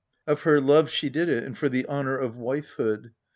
[0.25, 3.11] Of her love she did it, and for the honour of wifehood.